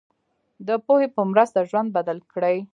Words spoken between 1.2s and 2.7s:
مرسته ژوند بدل کړئ.